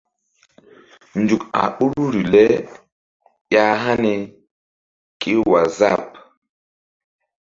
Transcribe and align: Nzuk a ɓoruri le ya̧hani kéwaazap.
Nzuk 1.19 1.43
a 1.61 1.63
ɓoruri 1.75 2.21
le 2.33 2.43
ya̧hani 3.53 4.13
kéwaazap. 5.21 6.03